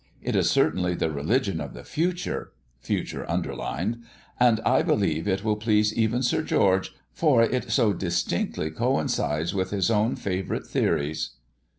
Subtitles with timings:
[0.19, 4.01] It is certainly the religion of the future' future underlined
[4.39, 9.69] 'and I believe it will please even Sir George, for it so distinctly coincides with
[9.69, 11.35] his own favourite theories.'